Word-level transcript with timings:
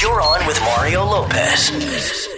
You're 0.00 0.22
on 0.22 0.46
with 0.46 0.58
Mario 0.62 1.04
Lopez. 1.04 1.68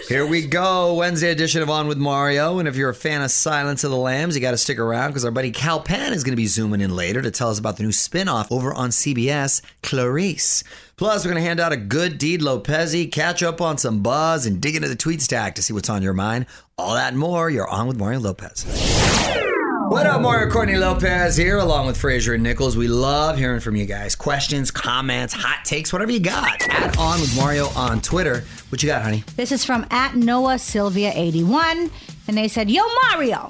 Here 0.09 0.27
we 0.27 0.45
go, 0.45 0.95
Wednesday 0.95 1.31
edition 1.31 1.63
of 1.63 1.71
On 1.71 1.87
with 1.87 1.97
Mario. 1.97 2.59
And 2.59 2.67
if 2.67 2.75
you're 2.75 2.91
a 2.91 2.95
fan 2.95 3.23
of 3.23 3.31
Silence 3.31 3.85
of 3.85 3.93
the 3.93 3.97
Lambs, 3.97 4.35
you 4.35 4.41
got 4.41 4.51
to 4.51 4.59
stick 4.59 4.81
around 4.81 5.11
because 5.11 5.25
our 5.25 5.31
buddy 5.31 5.53
Kal 5.53 5.79
Penn 5.79 6.13
is 6.13 6.25
going 6.25 6.33
to 6.33 6.37
be 6.37 6.49
zooming 6.49 6.81
in 6.81 6.97
later 6.97 7.23
to 7.23 7.31
tell 7.31 7.51
us 7.51 7.61
about 7.61 7.77
the 7.77 7.85
new 7.85 7.91
spinoff 7.91 8.51
over 8.51 8.75
on 8.75 8.91
CBS, 8.91 9.63
Clarice. 9.81 10.65
Plus, 10.97 11.25
we're 11.25 11.31
going 11.31 11.41
to 11.41 11.49
hand 11.49 11.61
out 11.61 11.71
a 11.71 11.77
good 11.77 12.19
deed 12.19 12.41
Lopezi, 12.41 13.11
catch 13.13 13.45
up 13.45 13.61
on 13.61 13.79
some 13.79 14.03
buzz, 14.03 14.45
and 14.45 14.61
dig 14.61 14.75
into 14.75 14.89
the 14.89 14.97
tweet 14.97 15.23
stack 15.23 15.55
to 15.55 15.63
see 15.63 15.73
what's 15.73 15.89
on 15.89 16.03
your 16.03 16.15
mind. 16.15 16.47
All 16.77 16.95
that 16.95 17.13
and 17.13 17.19
more. 17.19 17.49
You're 17.49 17.69
on 17.69 17.87
with 17.87 17.97
Mario 17.97 18.19
Lopez. 18.19 18.67
What 19.93 20.07
up, 20.07 20.23
Mario 20.23 20.51
Courtney 20.51 20.77
Lopez 20.77 21.37
here, 21.37 21.59
along 21.59 21.87
with 21.87 21.99
Fraser 21.99 22.33
and 22.33 22.43
Nichols. 22.43 22.79
We 22.79 22.89
love 22.89 23.37
hearing 23.37 23.61
from 23.61 23.77
you 23.77 23.85
guys. 23.85 24.15
Questions, 24.15 24.71
comments, 24.71 25.35
hot 25.35 25.67
takes, 25.67 25.93
whatever 25.93 26.11
you 26.11 26.19
got. 26.19 26.67
Add 26.71 26.97
on 26.97 27.21
with 27.21 27.37
Mario 27.37 27.67
on 27.77 28.01
Twitter. 28.01 28.43
What 28.71 28.83
you 28.83 28.87
got, 28.87 29.03
honey? 29.03 29.23
This 29.37 29.53
is 29.53 29.67
from 29.67 29.85
at 29.91 30.17
Noah 30.17 30.59
Sylvia 30.59 31.13
81, 31.15 31.91
and 32.27 32.39
they 32.39 32.49
said, 32.49 32.71
"Yo 32.71 32.83
Mario, 33.11 33.49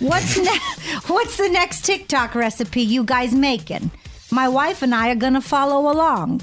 what's 0.00 0.36
ne- 0.44 1.00
what's 1.06 1.38
the 1.38 1.48
next 1.48 1.86
TikTok 1.86 2.34
recipe 2.34 2.82
you 2.82 3.02
guys 3.02 3.32
making? 3.32 3.90
My 4.30 4.48
wife 4.48 4.82
and 4.82 4.94
I 4.94 5.08
are 5.08 5.14
gonna 5.14 5.40
follow 5.40 5.90
along." 5.90 6.42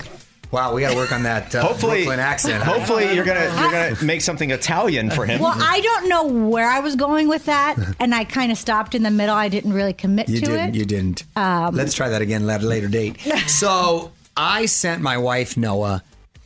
Wow, 0.51 0.73
we 0.73 0.81
got 0.81 0.91
to 0.91 0.95
work 0.95 1.11
on 1.11 1.23
that 1.23 1.53
uh, 1.53 1.61
Hopefully, 1.61 1.97
Brooklyn 2.05 2.19
accent. 2.19 2.63
huh? 2.63 2.73
hopefully 2.73 3.13
you're 3.13 3.25
gonna 3.25 3.41
you're 3.59 3.71
gonna 3.71 4.03
make 4.03 4.21
something 4.21 4.49
Italian 4.51 5.09
for 5.09 5.25
him. 5.25 5.41
Well, 5.41 5.53
I 5.55 5.81
don't 5.81 6.07
know 6.09 6.23
where 6.25 6.69
I 6.69 6.79
was 6.79 6.95
going 6.95 7.27
with 7.27 7.45
that, 7.45 7.75
and 7.99 8.15
I 8.15 8.23
kind 8.23 8.51
of 8.51 8.57
stopped 8.57 8.95
in 8.95 9.03
the 9.03 9.11
middle. 9.11 9.35
I 9.35 9.49
didn't 9.49 9.73
really 9.73 9.93
commit 9.93 10.29
You 10.29 10.39
to 10.39 10.45
didn't. 10.45 10.69
it. 10.69 10.75
You 10.75 10.85
didn't. 10.85 11.23
Let's 11.35 11.93
try 11.93 12.09
that 12.09 12.21
again 12.21 12.49
at 12.49 12.63
a 12.63 12.65
later 12.67 12.87
date. 12.87 13.19
so 13.47 14.11
I 14.37 14.67
sent 14.67 15.01
my 15.01 15.17
wife 15.17 15.57
Noah 15.57 16.03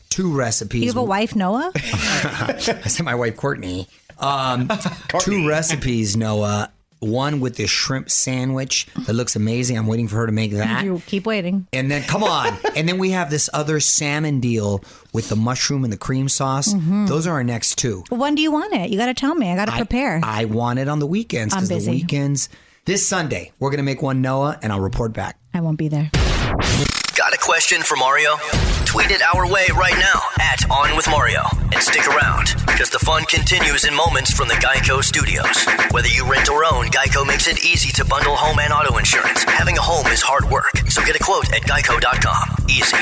two 0.09 0.33
recipes. 0.35 0.81
you 0.81 0.88
have 0.89 0.97
a 0.97 1.03
wife, 1.03 1.35
Noah? 1.35 1.72
I 1.75 2.57
sent 2.59 3.06
my 3.06 3.16
wife 3.16 3.38
Courtney 3.38 3.88
um, 4.19 4.69
two 5.19 5.47
recipes. 5.47 6.16
Noah. 6.18 6.72
One 7.01 7.39
with 7.39 7.56
the 7.56 7.66
shrimp 7.66 8.12
sandwich 8.12 8.85
that 9.07 9.13
looks 9.13 9.35
amazing. 9.35 9.75
I'm 9.75 9.88
waiting 9.88 10.07
for 10.07 10.17
her 10.17 10.28
to 10.28 10.31
make 10.31 10.51
that. 10.51 10.85
you 10.85 11.01
keep 11.07 11.25
waiting. 11.25 11.66
And 11.73 11.89
then 11.89 12.03
come 12.03 12.23
on. 12.23 12.56
and 12.75 12.88
then 12.88 13.00
we 13.00 13.09
have 13.09 13.31
this 13.31 13.50
other 13.53 13.79
salmon 13.79 14.39
deal 14.39 14.84
with 15.12 15.28
the 15.28 15.35
mushroom 15.35 15.84
and 15.84 15.91
the 15.91 15.97
cream 15.97 16.29
sauce. 16.29 16.73
Mm-hmm. 16.73 17.07
Those 17.07 17.25
are 17.25 17.34
our 17.34 17.44
next 17.44 17.79
two. 17.79 18.03
When 18.09 18.35
do 18.35 18.44
you 18.44 18.51
want 18.51 18.73
it? 18.75 18.91
You 18.91 19.00
got 19.00 19.07
to 19.07 19.16
tell 19.16 19.34
me. 19.34 19.51
I 19.51 19.56
got 19.56 19.66
to 19.66 19.72
prepare. 19.78 20.22
I, 20.23 20.45
want 20.45 20.78
it 20.78 20.88
on 20.88 21.00
the 21.00 21.07
weekends 21.07 21.56
I'm 21.56 21.63
because 21.63 21.85
the 21.85 21.91
weekends. 21.91 22.50
This 22.85 23.06
Sunday, 23.06 23.51
we're 23.59 23.69
going 23.69 23.78
to 23.78 23.83
make 23.83 24.03
one 24.03 24.22
Noah, 24.22 24.59
and 24.62 24.72
I'll 24.72 24.79
report 24.79 25.13
back. 25.13 25.39
I 25.53 25.62
won't 25.62 25.78
be 25.78 25.88
there. 25.88 26.12
Got 26.13 27.33
a 27.33 27.38
question 27.39 27.81
for 27.81 27.95
Mario? 27.95 28.38
Tweet 28.85 29.12
it 29.12 29.22
our 29.33 29.51
way 29.51 29.66
right 29.75 29.97
now 29.97 30.19
at 30.39 30.69
On 30.69 30.95
With 30.95 31.09
Mario. 31.09 31.41
And 31.74 31.82
stick 31.82 32.08
around 32.08 32.54
because 32.68 32.90
the 32.90 33.00
fun 33.00 33.24
continues 33.26 33.86
in 33.86 33.94
moments 33.96 34.32
from 34.34 34.48
the 34.48 34.56
Geico 34.56 35.04
studios. 35.04 35.66
Whether 35.92 36.09
you 36.09 36.30
rent 36.30 36.50
or 36.50 36.64
own, 36.66 36.88
Geico 36.88 37.26
makes 37.26 37.48
it 37.48 37.64
easy 37.66 37.92
to 37.94 38.06
bundle 38.06 38.36
home 38.36 38.59
and 38.59 38.74
auto 38.74 38.98
insurance. 38.98 39.44
Having 39.46 39.78
a 39.78 39.81
home 39.81 40.08
is 40.08 40.22
hard 40.22 40.46
work, 40.50 40.72
so 40.90 41.04
get 41.06 41.16
a 41.16 41.24
quote 41.24 41.52
at 41.54 41.62
geico.com. 41.62 42.66
Easy. 42.70 42.98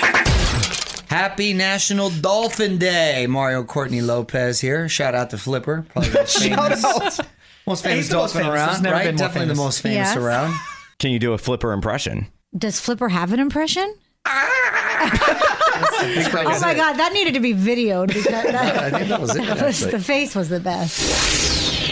Happy 1.08 1.54
National 1.54 2.10
Dolphin 2.12 2.78
Day. 2.78 3.26
Mario 3.28 3.64
Courtney 3.64 4.02
Lopez 4.02 4.60
here. 4.62 4.88
Shout 4.88 5.16
out 5.16 5.32
to 5.32 5.38
Flipper. 5.38 5.86
Probably 5.90 6.12
the 6.12 6.20
most 6.20 6.38
famous, 6.40 7.22
most 7.66 7.84
famous 7.84 7.98
He's 7.98 8.10
the 8.10 8.16
most 8.18 8.34
dolphin 8.34 8.44
famous. 8.44 8.60
There's 8.60 8.70
around, 8.76 8.84
never 8.84 8.96
right? 8.96 9.04
been 9.06 9.16
more 9.16 9.28
Definitely 9.28 9.48
the 9.48 9.54
famous. 9.56 9.66
most 9.66 9.82
famous 9.82 9.96
Yes. 9.96 10.16
around. 10.18 10.56
Can 11.00 11.12
you 11.12 11.20
do 11.20 11.34
a 11.34 11.38
flipper 11.40 11.72
impression? 11.74 12.28
Does 12.56 12.80
Flipper 12.80 13.10
have 13.10 13.32
an 13.34 13.40
impression? 13.40 13.96
Ah! 14.26 15.10
oh 16.02 16.60
my 16.62 16.74
god, 16.74 16.94
that 16.94 17.12
needed 17.14 17.34
to 17.34 17.40
be 17.40 17.54
videoed 17.54 18.08
because 18.08 18.26
that, 18.26 18.54
I 18.56 18.90
think 18.90 19.08
that 19.10 19.22
was 19.22 19.36
it. 19.36 19.62
was- 19.62 19.80
the 19.92 20.00
face 20.00 20.36
was 20.36 20.50
the 20.50 20.60
best. 20.60 21.90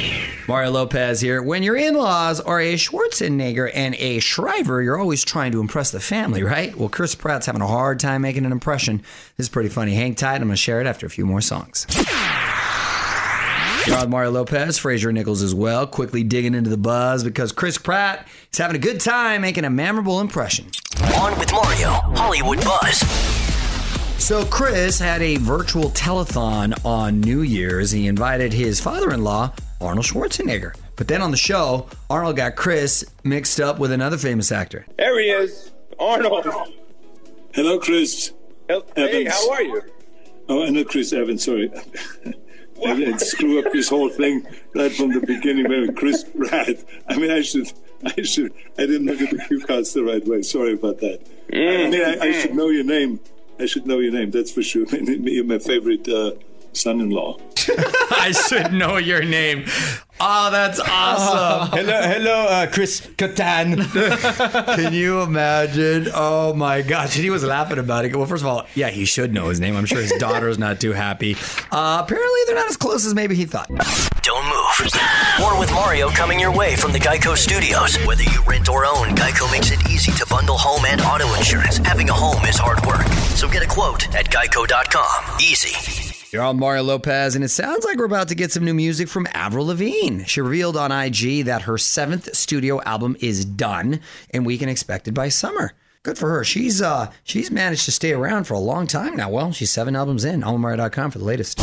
Mario 0.48 0.72
Lopez 0.72 1.20
here. 1.20 1.44
When 1.44 1.62
your 1.62 1.76
in-laws 1.76 2.40
are 2.40 2.62
a 2.62 2.76
Schwarzenegger 2.76 3.70
and 3.74 3.96
a 3.96 4.20
Shriver, 4.20 4.82
you're 4.82 4.98
always 4.98 5.26
trying 5.26 5.52
to 5.52 5.60
impress 5.60 5.92
the 5.92 6.00
family, 6.00 6.42
right? 6.42 6.74
Well, 6.74 6.88
Chris 6.88 7.16
Pratt's 7.16 7.46
having 7.48 7.62
a 7.62 7.68
hard 7.68 8.00
time 8.00 8.22
making 8.22 8.46
an 8.46 8.54
impression. 8.54 9.00
This 9.36 9.46
is 9.48 9.50
pretty 9.50 9.68
funny. 9.68 9.94
Hang 9.94 10.16
tight. 10.16 10.36
I'm 10.36 10.44
going 10.44 10.52
to 10.52 10.56
share 10.56 10.80
it 10.80 10.88
after 10.88 11.06
a 11.06 11.10
few 11.10 11.26
more 11.26 11.42
songs. 11.42 11.86
You're 13.88 14.06
Mario 14.06 14.32
Lopez, 14.32 14.78
Fraser 14.78 15.14
Nichols 15.14 15.42
as 15.42 15.56
well, 15.56 15.88
quickly 15.88 16.22
digging 16.22 16.54
into 16.54 16.70
the 16.70 16.76
buzz 16.76 17.24
because 17.24 17.54
Chris 17.54 17.78
Pratt 17.78 18.28
is 18.52 18.58
having 18.58 18.76
a 18.76 18.80
good 18.80 19.00
time 19.00 19.42
making 19.42 19.64
a 19.64 19.70
memorable 19.70 20.20
impression. 20.20 20.66
On 21.16 21.40
with 21.40 21.50
Mario, 21.54 21.92
Hollywood 21.92 22.62
Buzz. 22.66 23.00
So 24.22 24.44
Chris 24.46 25.00
had 25.00 25.22
a 25.22 25.38
virtual 25.38 25.90
telethon 25.92 26.84
on 26.84 27.22
New 27.22 27.44
Year's. 27.44 27.90
He 27.92 28.08
invited 28.08 28.52
his 28.52 28.82
father-in-law, 28.82 29.54
Arnold 29.80 30.06
Schwarzenegger. 30.06 30.76
But 30.98 31.08
then 31.08 31.22
on 31.22 31.32
the 31.32 31.38
show, 31.38 31.88
Arnold 32.10 32.36
got 32.36 32.58
Chris 32.58 33.06
mixed 33.24 33.62
up 33.62 33.80
with 33.80 33.94
another 33.94 34.18
famous 34.18 34.52
actor. 34.52 34.86
There 34.98 35.18
he 35.18 35.28
is, 35.28 35.72
Arnold. 35.98 36.46
Hello, 37.54 37.80
Chris. 37.80 38.34
Hey, 38.68 38.82
Evans. 38.98 39.34
how 39.34 39.52
are 39.52 39.64
you? 39.64 39.82
Oh, 40.50 40.66
I 40.66 40.70
know 40.72 40.84
Chris 40.84 41.14
Evans. 41.14 41.46
Sorry, 41.46 41.72
I 42.86 42.96
did 42.96 43.20
screw 43.22 43.60
up 43.60 43.72
this 43.72 43.90
whole 43.90 44.10
thing 44.10 44.46
right 44.76 44.92
from 44.92 45.14
the 45.14 45.20
beginning. 45.22 45.64
Maybe 45.70 45.94
Chris 45.94 46.24
Pratt. 46.24 46.84
I 47.08 47.18
mean, 47.18 47.32
I 47.32 47.42
should, 47.42 47.72
I 48.06 48.22
should, 48.22 48.54
I 48.78 48.86
didn't 48.86 49.06
look 49.06 49.22
at 49.22 49.32
the 49.32 49.44
cue 49.48 49.60
cards 49.62 49.94
the 49.94 50.04
right 50.04 50.26
way. 50.26 50.42
Sorry 50.42 50.74
about 50.74 51.00
that. 51.00 51.22
I 51.52 51.90
mean, 51.90 52.02
I, 52.02 52.28
I 52.28 52.32
should 52.34 52.56
know 52.56 52.70
your 52.70 52.84
name. 52.84 53.20
I 53.60 53.66
should 53.66 53.88
know 53.88 54.00
your 54.00 54.12
name. 54.12 54.32
That's 54.32 54.52
for 54.52 54.62
sure. 54.62 54.86
You're 54.92 55.46
my 55.46 55.60
favorite 55.60 56.08
uh, 56.08 56.34
son-in-law. 56.78 57.38
I 58.12 58.32
should 58.32 58.74
know 58.74 58.98
your 58.98 59.24
name. 59.24 59.66
Oh, 60.20 60.50
that's 60.50 60.80
awesome. 60.80 61.70
hello, 61.78 62.02
hello, 62.02 62.46
uh, 62.48 62.68
Chris 62.72 63.02
Kattan. 63.02 63.84
Can 64.76 64.94
you 64.94 65.22
imagine? 65.22 66.08
Oh 66.14 66.54
my 66.54 66.82
gosh. 66.82 67.16
And 67.16 67.24
he 67.24 67.30
was 67.30 67.44
laughing 67.44 67.78
about 67.78 68.06
it. 68.06 68.16
Well, 68.16 68.26
first 68.26 68.44
of 68.44 68.48
all, 68.48 68.66
yeah, 68.74 68.90
he 68.90 69.06
should 69.06 69.34
know 69.34 69.50
his 69.50 69.60
name. 69.60 69.76
I'm 69.76 69.86
sure 69.86 70.02
his 70.02 70.14
daughter's 70.14 70.58
not 70.58 70.80
too 70.80 70.94
happy. 70.94 71.36
Uh, 71.72 72.02
apparently, 72.04 72.40
they're 72.48 72.56
not 72.56 72.70
as 72.70 72.78
close 72.78 73.06
as 73.06 73.14
maybe 73.14 73.36
he 73.36 73.46
thought. 73.46 73.70
Don't 74.24 74.46
move. 74.46 74.92
More 75.40 75.58
with 75.60 75.72
Mario 75.72 76.10
coming 76.10 76.40
your 76.40 76.56
way 76.56 76.76
from 76.76 76.92
the 76.92 77.00
Geico 77.00 77.38
Studios. 77.38 77.98
Whether 78.06 78.24
you 78.24 78.44
rent 78.44 78.70
or 78.70 78.86
own, 78.86 79.10
Geico 79.16 79.50
makes 79.52 79.72
it 79.72 79.88
easy 79.90 80.12
to 80.14 80.26
bundle 80.28 80.58
home 80.58 80.86
and 80.86 81.00
auto 81.02 81.32
insurance. 81.36 81.78
Having 81.78 82.10
a 82.10 82.14
home 82.14 82.44
is 82.46 82.58
hard 82.58 82.84
work. 82.86 83.06
So 83.38 83.48
get 83.48 83.64
a 83.64 83.68
quote 83.68 84.14
at 84.16 84.30
geico.com. 84.30 85.40
Easy. 85.40 86.07
You're 86.38 86.46
on 86.46 86.60
Mario 86.60 86.84
Lopez, 86.84 87.34
and 87.34 87.44
it 87.44 87.50
sounds 87.50 87.84
like 87.84 87.98
we're 87.98 88.06
about 88.06 88.28
to 88.28 88.36
get 88.36 88.52
some 88.52 88.64
new 88.64 88.76
music 88.76 89.08
from 89.08 89.26
Avril 89.34 89.66
Lavigne. 89.66 90.24
She 90.26 90.40
revealed 90.40 90.78
on 90.78 90.92
IG 90.92 91.46
that 91.46 91.64
her 91.64 91.80
seventh 91.80 92.36
studio 92.36 92.80
album 92.84 93.18
is 93.20 93.44
done, 93.44 94.02
and 94.30 94.46
we 94.46 94.60
can 94.60 94.70
expect 94.70 95.08
it 95.08 95.14
by 95.14 95.30
summer. 95.30 95.74
Good 96.04 96.20
for 96.20 96.30
her. 96.30 96.44
She's 96.44 96.80
uh 96.80 97.12
she's 97.24 97.50
managed 97.50 97.86
to 97.86 97.92
stay 97.92 98.14
around 98.14 98.44
for 98.44 98.54
a 98.54 98.60
long 98.60 98.86
time 98.86 99.16
now. 99.16 99.32
Well, 99.32 99.52
she's 99.52 99.72
seven 99.72 99.96
albums 99.96 100.26
in. 100.26 100.42
AllMario.com 100.42 101.10
for 101.10 101.18
the 101.18 101.26
latest. 101.26 101.60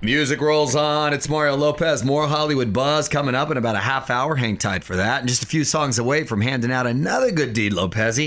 Music 0.00 0.40
rolls 0.40 0.76
on. 0.76 1.12
It's 1.12 1.28
Mario 1.28 1.56
Lopez. 1.56 2.04
More 2.04 2.28
Hollywood 2.28 2.72
buzz 2.72 3.08
coming 3.08 3.34
up 3.34 3.50
in 3.50 3.56
about 3.56 3.74
a 3.74 3.80
half 3.80 4.10
hour. 4.10 4.36
Hang 4.36 4.58
tight 4.58 4.84
for 4.84 4.94
that. 4.94 5.22
And 5.22 5.28
just 5.28 5.42
a 5.42 5.46
few 5.46 5.64
songs 5.64 5.98
away 5.98 6.22
from 6.22 6.40
handing 6.40 6.70
out 6.70 6.86
another 6.86 7.32
good 7.32 7.52
deed, 7.52 7.72
Lopez. 7.72 8.20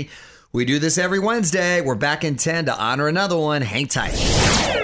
We 0.52 0.66
do 0.66 0.78
this 0.78 0.98
every 0.98 1.18
Wednesday. 1.18 1.80
We're 1.80 1.94
back 1.94 2.24
in 2.24 2.36
10 2.36 2.66
to 2.66 2.78
honor 2.78 3.08
another 3.08 3.38
one. 3.38 3.62
Hang 3.62 3.86
tight. 3.86 4.83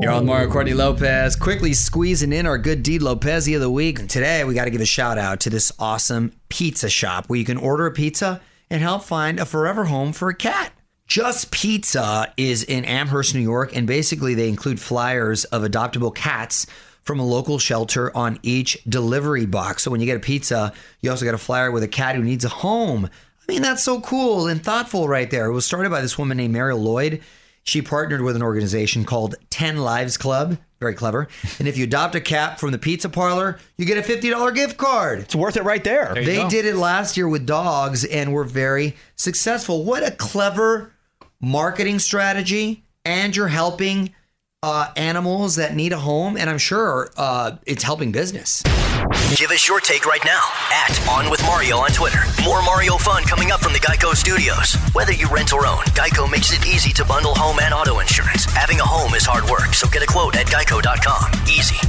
You're 0.00 0.12
on 0.12 0.26
Mario 0.26 0.48
Courtney 0.48 0.74
oh. 0.74 0.76
Lopez, 0.76 1.34
quickly 1.34 1.72
squeezing 1.74 2.32
in 2.32 2.46
our 2.46 2.56
good 2.56 2.84
deed 2.84 3.02
Lopez 3.02 3.48
of 3.48 3.60
the 3.60 3.68
week. 3.68 3.98
And 3.98 4.08
today 4.08 4.44
we 4.44 4.54
got 4.54 4.66
to 4.66 4.70
give 4.70 4.80
a 4.80 4.86
shout 4.86 5.18
out 5.18 5.40
to 5.40 5.50
this 5.50 5.72
awesome 5.76 6.32
pizza 6.48 6.88
shop 6.88 7.28
where 7.28 7.38
you 7.38 7.44
can 7.44 7.56
order 7.56 7.84
a 7.84 7.90
pizza 7.90 8.40
and 8.70 8.80
help 8.80 9.02
find 9.02 9.40
a 9.40 9.44
forever 9.44 9.86
home 9.86 10.12
for 10.12 10.28
a 10.28 10.34
cat. 10.34 10.72
Just 11.08 11.50
Pizza 11.50 12.32
is 12.36 12.62
in 12.62 12.84
Amherst, 12.84 13.34
New 13.34 13.40
York, 13.40 13.74
and 13.74 13.88
basically 13.88 14.34
they 14.34 14.48
include 14.48 14.78
flyers 14.78 15.44
of 15.46 15.62
adoptable 15.62 16.14
cats 16.14 16.66
from 17.02 17.18
a 17.18 17.26
local 17.26 17.58
shelter 17.58 18.16
on 18.16 18.38
each 18.42 18.78
delivery 18.84 19.46
box. 19.46 19.82
So 19.82 19.90
when 19.90 20.00
you 20.00 20.06
get 20.06 20.18
a 20.18 20.20
pizza, 20.20 20.72
you 21.00 21.10
also 21.10 21.24
get 21.24 21.34
a 21.34 21.38
flyer 21.38 21.72
with 21.72 21.82
a 21.82 21.88
cat 21.88 22.14
who 22.14 22.22
needs 22.22 22.44
a 22.44 22.50
home. 22.50 23.06
I 23.06 23.52
mean, 23.52 23.62
that's 23.62 23.82
so 23.82 24.00
cool 24.00 24.46
and 24.46 24.62
thoughtful 24.62 25.08
right 25.08 25.30
there. 25.30 25.46
It 25.46 25.54
was 25.54 25.64
started 25.64 25.90
by 25.90 26.02
this 26.02 26.18
woman 26.18 26.36
named 26.36 26.52
Mariel 26.52 26.78
Lloyd. 26.78 27.22
She 27.68 27.82
partnered 27.82 28.22
with 28.22 28.34
an 28.34 28.42
organization 28.42 29.04
called 29.04 29.34
10 29.50 29.76
Lives 29.76 30.16
Club. 30.16 30.56
Very 30.80 30.94
clever. 30.94 31.28
And 31.58 31.68
if 31.68 31.76
you 31.76 31.84
adopt 31.84 32.14
a 32.14 32.20
cat 32.20 32.58
from 32.58 32.72
the 32.72 32.78
pizza 32.78 33.10
parlor, 33.10 33.58
you 33.76 33.84
get 33.84 33.98
a 33.98 34.00
$50 34.00 34.54
gift 34.54 34.78
card. 34.78 35.18
It's 35.18 35.34
worth 35.34 35.58
it 35.58 35.64
right 35.64 35.84
there. 35.84 36.14
They 36.14 36.36
go. 36.36 36.48
did 36.48 36.64
it 36.64 36.76
last 36.76 37.18
year 37.18 37.28
with 37.28 37.44
dogs 37.44 38.06
and 38.06 38.32
were 38.32 38.44
very 38.44 38.96
successful. 39.16 39.84
What 39.84 40.02
a 40.02 40.12
clever 40.12 40.94
marketing 41.42 41.98
strategy. 41.98 42.84
And 43.04 43.36
you're 43.36 43.48
helping 43.48 44.14
uh, 44.62 44.90
animals 44.96 45.56
that 45.56 45.74
need 45.74 45.92
a 45.92 45.98
home. 45.98 46.38
And 46.38 46.48
I'm 46.48 46.56
sure 46.56 47.10
uh, 47.18 47.58
it's 47.66 47.82
helping 47.82 48.12
business. 48.12 48.62
Give 49.36 49.50
us 49.50 49.68
your 49.68 49.80
take 49.80 50.04
right 50.04 50.24
now 50.24 50.42
at 50.72 51.08
On 51.08 51.30
With 51.30 51.42
Mario 51.42 51.78
on 51.78 51.90
Twitter. 51.90 52.20
More 52.44 52.62
Mario 52.62 52.96
fun 52.96 53.22
coming 53.24 53.50
up 53.50 53.60
from 53.60 53.72
the 53.72 53.78
Geico 53.78 54.14
Studios. 54.14 54.74
Whether 54.92 55.12
you 55.12 55.28
rent 55.28 55.52
or 55.52 55.66
own, 55.66 55.84
Geico 55.94 56.30
makes 56.30 56.52
it 56.52 56.66
easy 56.66 56.92
to 56.94 57.04
bundle 57.04 57.34
home 57.34 57.60
and 57.60 57.72
auto 57.72 58.00
insurance. 58.00 58.44
Having 58.46 58.80
a 58.80 58.84
home 58.84 59.14
is 59.14 59.24
hard 59.24 59.48
work, 59.48 59.74
so 59.74 59.88
get 59.88 60.02
a 60.02 60.06
quote 60.06 60.36
at 60.36 60.46
geico.com. 60.46 61.32
Easy. 61.46 61.87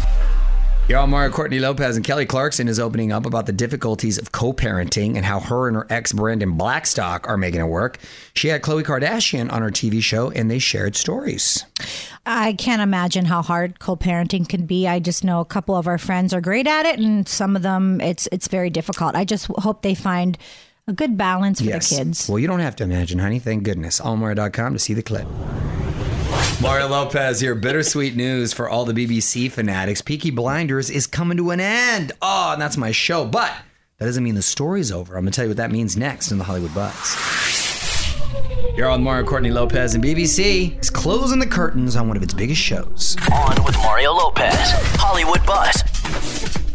Y'all, 0.90 1.06
Mario 1.06 1.32
Courtney 1.32 1.60
Lopez 1.60 1.98
and 1.98 2.04
Kelly 2.04 2.26
Clarkson 2.26 2.68
is 2.68 2.80
opening 2.80 3.12
up 3.12 3.28
about 3.28 3.46
the 3.46 3.52
difficulties 3.52 4.18
of 4.18 4.32
co 4.32 4.54
parenting 4.54 5.16
and 5.16 5.24
how 5.24 5.40
her 5.40 5.68
and 5.68 5.78
her 5.78 5.86
ex 5.88 6.12
Brandon 6.12 6.54
Blackstock 6.54 7.30
are 7.30 7.38
making 7.38 7.62
it 7.62 7.66
work. 7.66 8.00
She 8.34 8.48
had 8.48 8.64
Khloe 8.64 8.82
Kardashian 8.82 9.52
on 9.52 9.62
her 9.62 9.70
TV 9.70 10.02
show 10.02 10.32
and 10.32 10.50
they 10.50 10.58
shared 10.58 10.96
stories. 10.96 11.64
I 12.26 12.54
can't 12.54 12.82
imagine 12.82 13.26
how 13.26 13.44
hard 13.44 13.78
co 13.78 13.96
parenting 13.96 14.50
can 14.50 14.66
be. 14.66 14.88
I 14.88 14.98
just 14.98 15.24
know 15.24 15.42
a 15.42 15.46
couple 15.46 15.76
of 15.76 15.86
our 15.86 16.00
friends 16.00 16.34
are 16.34 16.42
great 16.42 16.66
at 16.66 16.88
it, 16.88 16.98
and 16.98 17.28
some 17.28 17.56
of 17.56 17.62
them 17.62 18.02
it's 18.02 18.28
it's 18.32 18.48
very 18.48 18.72
difficult. 18.72 19.14
I 19.14 19.26
just 19.26 19.46
hope 19.46 19.84
they 19.84 19.94
find 19.94 20.40
a 20.88 20.94
good 20.94 21.20
balance 21.20 21.60
for 21.60 21.68
yes. 21.68 21.88
the 21.88 21.98
kids. 21.98 22.28
Well, 22.28 22.40
you 22.40 22.48
don't 22.48 22.62
have 22.62 22.76
to 22.78 22.84
imagine, 22.84 23.20
honey. 23.20 23.38
Thank 23.38 23.62
goodness. 23.62 24.02
Allmario.com 24.02 24.74
to 24.74 24.80
see 24.80 24.96
the 24.96 25.04
clip. 25.04 25.28
Mario 26.62 26.88
Lopez 26.88 27.40
here. 27.40 27.56
Bittersweet 27.56 28.16
news 28.16 28.52
for 28.52 28.70
all 28.70 28.86
the 28.86 28.94
BBC 28.94 29.50
fanatics. 29.50 30.02
Peaky 30.02 30.30
Blinders 30.30 30.90
is 30.90 31.08
coming 31.08 31.38
to 31.38 31.52
an 31.52 31.60
end. 31.60 32.12
Oh, 32.22 32.52
and 32.54 32.62
that's 32.62 32.76
my 32.78 32.92
show. 32.92 33.26
But 33.26 33.54
that 33.98 34.06
doesn't 34.06 34.24
mean 34.24 34.36
the 34.36 34.42
story's 34.42 34.92
over. 34.92 35.16
I'm 35.16 35.24
going 35.24 35.32
to 35.32 35.36
tell 35.36 35.46
you 35.46 35.50
what 35.50 35.58
that 35.58 35.72
means 35.72 35.96
next 35.96 36.32
in 36.32 36.38
the 36.38 36.44
Hollywood 36.44 36.74
Buzz. 36.74 37.18
You're 38.76 38.90
on 38.90 39.04
Mario 39.04 39.26
Courtney 39.26 39.52
Lopez, 39.52 39.96
and 39.96 40.04
BBC 40.04 40.80
is 40.82 40.90
closing 40.90 41.40
the 41.40 41.48
curtains 41.48 41.96
on 41.96 42.08
one 42.08 42.16
of 42.16 42.24
its 42.24 42.34
biggest 42.34 42.62
shows. 42.62 43.18
On 43.32 43.64
with 43.66 43.76
Mario 43.78 44.14
Lopez, 44.14 44.56
Hollywood 44.96 45.46
Buzz. 45.46 45.84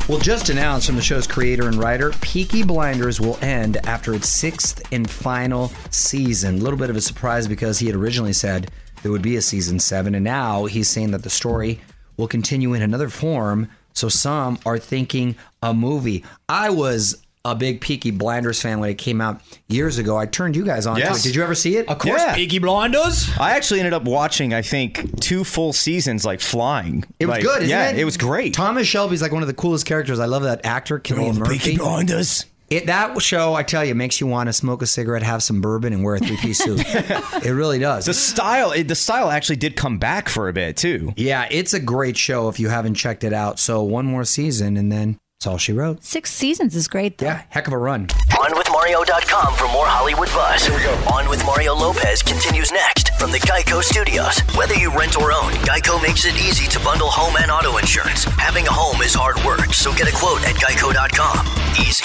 Well, 0.07 0.19
just 0.19 0.51
announced 0.51 0.87
from 0.87 0.97
the 0.97 1.03
show's 1.03 1.27
creator 1.27 1.67
and 1.67 1.77
writer, 1.77 2.13
Peaky 2.21 2.63
Blinders 2.63 3.23
will 3.23 3.39
end 3.41 3.79
after 3.87 4.15
its 4.15 4.29
sixth 4.29 4.83
and 4.93 5.09
final 5.09 5.69
season. 5.91 6.57
A 6.57 6.59
little 6.59 6.79
bit 6.79 6.91
of 6.91 6.97
a 6.97 7.01
surprise 7.01 7.49
because 7.49 7.79
he 7.79 7.87
had 7.87 7.97
originally 7.97 8.35
said 8.35 8.71
there 9.05 9.13
would 9.13 9.23
be 9.23 9.37
a 9.37 9.43
season 9.43 9.79
seven, 9.79 10.15
and 10.15 10.25
now 10.25 10.65
he's 10.65 10.89
saying 10.89 11.11
that 11.11 11.23
the 11.23 11.29
story 11.29 11.79
will 12.17 12.27
continue 12.27 12.73
in 12.73 12.81
another 12.81 13.11
form. 13.11 13.69
So 13.93 14.09
some 14.09 14.59
are 14.65 14.79
thinking 14.79 15.37
a 15.63 15.75
movie. 15.75 16.25
I 16.49 16.71
was 16.71 17.23
a 17.45 17.55
big 17.55 17.83
Peaky 17.83 18.13
Blinders 18.13 18.63
fan 18.63 18.81
when 18.81 18.89
it 18.89 18.97
came 18.97 19.21
out 19.21 19.43
years 19.69 19.99
ago. 19.99 20.17
I 20.17 20.25
turned 20.25 20.57
you 20.57 20.65
guys 20.65 20.87
on 20.87 20.97
yes. 20.97 21.09
to 21.09 21.19
it. 21.19 21.23
Did 21.23 21.37
you 21.37 21.43
ever 21.43 21.55
see 21.55 21.77
it? 21.77 21.87
Of 21.87 21.99
course, 21.99 22.23
yeah. 22.23 22.35
Peaky 22.35 22.61
Blinders. 22.61 23.29
I 23.39 23.51
actually 23.51 23.81
ended 23.81 23.93
up 23.93 24.05
watching, 24.05 24.55
I 24.55 24.63
think, 24.63 25.21
two 25.21 25.45
full 25.45 25.75
seasons, 25.75 26.25
like 26.25 26.41
flying. 26.41 27.05
It 27.21 27.27
was 27.27 27.35
like, 27.35 27.43
good, 27.43 27.69
yeah, 27.69 27.91
it? 27.91 27.99
it? 27.99 28.05
was 28.07 28.17
great. 28.17 28.55
Thomas 28.55 28.87
Shelby's 28.87 29.21
like 29.21 29.33
one 29.33 29.43
of 29.43 29.49
the 29.49 29.55
coolest 29.55 29.85
characters. 29.85 30.19
I 30.19 30.25
love 30.25 30.45
that 30.45 30.65
actor, 30.65 30.99
Cillian 30.99 31.37
Murphy. 31.37 31.59
Peaky 31.59 31.77
Blinders. 31.77 32.47
It, 32.71 32.87
that 32.87 33.21
show, 33.21 33.55
I 33.55 33.63
tell 33.63 33.85
you, 33.85 33.95
makes 33.95 34.21
you 34.21 34.27
want 34.27 34.49
to 34.49 34.53
smoke 34.53 34.83
a 34.83 34.87
cigarette, 34.87 35.23
have 35.23 35.43
some 35.43 35.61
bourbon, 35.61 35.93
and 35.93 36.03
wear 36.03 36.15
a 36.17 36.19
three 36.19 36.37
piece 36.37 36.59
suit. 36.59 36.81
it 36.87 37.55
really 37.55 37.79
does. 37.79 38.07
The 38.07 38.15
style, 38.15 38.73
it, 38.73 38.89
the 38.89 38.95
style 38.95 39.31
actually 39.31 39.57
did 39.57 39.77
come 39.77 39.99
back 39.99 40.29
for 40.29 40.49
a 40.49 40.53
bit 40.53 40.77
too. 40.77 41.13
Yeah, 41.17 41.47
it's 41.51 41.75
a 41.75 41.81
great 41.81 42.17
show 42.17 42.49
if 42.49 42.59
you 42.59 42.69
haven't 42.69 42.95
checked 42.95 43.23
it 43.23 43.33
out. 43.33 43.59
So 43.59 43.83
one 43.83 44.07
more 44.07 44.25
season, 44.25 44.77
and 44.77 44.91
then 44.91 45.19
that's 45.45 45.53
all 45.53 45.59
she 45.59 45.73
wrote. 45.73 46.03
Six 46.03 46.33
seasons 46.33 46.75
is 46.75 46.89
great, 46.89 47.19
though. 47.19 47.27
Yeah, 47.27 47.43
heck 47.51 47.67
of 47.67 47.75
a 47.75 47.79
run. 47.79 48.07
OnWithMario.com 48.33 49.55
for 49.55 49.69
more 49.69 49.87
Hollywood 49.87 50.29
buzz. 50.29 50.65
Here 50.65 50.75
we 50.75 50.83
go. 50.83 50.95
On 51.13 51.29
with 51.29 51.45
Mario 51.45 51.75
Lopez 51.75 52.23
continues 52.23 52.73
next 52.73 53.11
from 53.19 53.31
the 53.31 53.39
Geico 53.41 53.83
Studios. 53.83 54.41
Whether 54.57 54.75
you 54.75 54.91
rent 54.97 55.19
or 55.19 55.33
own, 55.33 55.53
Geico 55.69 56.03
makes 56.03 56.25
it 56.25 56.35
easy 56.37 56.67
to 56.71 56.81
bundle 56.81 57.09
home 57.09 57.37
and 57.37 57.51
auto 57.51 57.77
insurance. 57.77 58.25
Having 58.25 58.67
a 58.69 58.73
home 58.73 59.03
is 59.03 59.13
hard 59.13 59.37
work, 59.45 59.75
so 59.75 59.93
get 59.93 60.09
a 60.09 60.17
quote 60.17 60.43
at 60.45 60.55
Geico.com. 60.57 61.47
Easy. 61.87 62.05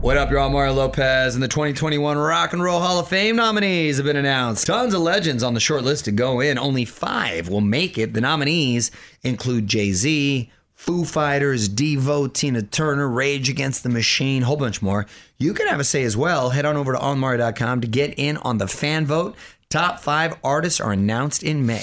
What 0.00 0.16
up, 0.16 0.30
y'all? 0.30 0.48
Mario 0.48 0.72
Lopez 0.72 1.34
and 1.34 1.42
the 1.42 1.48
2021 1.48 2.16
Rock 2.16 2.52
and 2.52 2.62
Roll 2.62 2.80
Hall 2.80 3.00
of 3.00 3.08
Fame 3.08 3.36
nominees 3.36 3.96
have 3.96 4.06
been 4.06 4.16
announced. 4.16 4.66
Tons 4.68 4.94
of 4.94 5.00
legends 5.00 5.42
on 5.42 5.52
the 5.52 5.60
short 5.60 5.84
list 5.84 6.04
to 6.04 6.12
go 6.12 6.40
in. 6.40 6.58
Only 6.58 6.84
five 6.84 7.48
will 7.48 7.60
make 7.60 7.98
it. 7.98 8.14
The 8.14 8.20
nominees 8.20 8.90
include 9.22 9.66
Jay 9.66 9.92
Z, 9.92 10.50
Foo 10.76 11.04
Fighters, 11.04 11.70
Devo, 11.70 12.32
Tina 12.32 12.62
Turner, 12.62 13.08
Rage 13.08 13.48
Against 13.48 13.82
the 13.82 13.88
Machine, 13.88 14.42
whole 14.42 14.58
bunch 14.58 14.82
more. 14.82 15.06
You 15.38 15.54
can 15.54 15.66
have 15.68 15.80
a 15.80 15.84
say 15.84 16.04
as 16.04 16.16
well. 16.16 16.50
Head 16.50 16.66
on 16.66 16.76
over 16.76 16.92
to 16.92 17.00
onmario.com 17.00 17.80
to 17.80 17.88
get 17.88 18.14
in 18.18 18.36
on 18.36 18.58
the 18.58 18.68
fan 18.68 19.06
vote. 19.06 19.34
Top 19.70 20.00
five 20.00 20.36
artists 20.44 20.78
are 20.78 20.92
announced 20.92 21.42
in 21.42 21.66
May. 21.66 21.82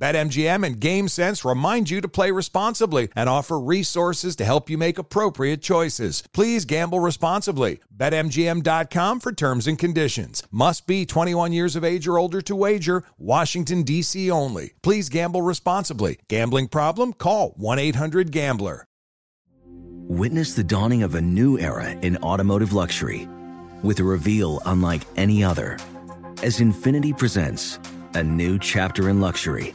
BetMGM 0.00 0.66
and 0.66 0.80
GameSense 0.80 1.48
remind 1.48 1.90
you 1.90 2.00
to 2.00 2.08
play 2.08 2.30
responsibly 2.30 3.08
and 3.14 3.28
offer 3.28 3.60
resources 3.60 4.34
to 4.36 4.44
help 4.44 4.70
you 4.70 4.78
make 4.78 4.96
appropriate 4.96 5.60
choices. 5.60 6.24
Please 6.32 6.64
gamble 6.64 7.00
responsibly. 7.00 7.80
BetMGM.com 7.94 9.20
for 9.20 9.32
terms 9.32 9.66
and 9.66 9.78
conditions. 9.78 10.42
Must 10.50 10.86
be 10.86 11.04
21 11.04 11.52
years 11.52 11.76
of 11.76 11.84
age 11.84 12.08
or 12.08 12.18
older 12.18 12.40
to 12.40 12.56
wager. 12.56 13.04
Washington, 13.18 13.82
D.C. 13.82 14.30
only. 14.30 14.72
Please 14.82 15.10
gamble 15.10 15.42
responsibly. 15.42 16.18
Gambling 16.28 16.68
problem? 16.68 17.12
Call 17.12 17.50
1 17.56 17.78
800 17.78 18.32
Gambler. 18.32 18.86
Witness 20.08 20.54
the 20.54 20.64
dawning 20.64 21.02
of 21.02 21.14
a 21.14 21.20
new 21.20 21.58
era 21.58 21.90
in 21.90 22.16
automotive 22.16 22.72
luxury 22.72 23.28
with 23.82 24.00
a 24.00 24.04
reveal 24.04 24.60
unlike 24.66 25.02
any 25.16 25.44
other 25.44 25.78
as 26.42 26.58
Infiniti 26.58 27.16
presents 27.16 27.78
a 28.14 28.22
new 28.22 28.58
chapter 28.58 29.08
in 29.08 29.20
luxury, 29.20 29.74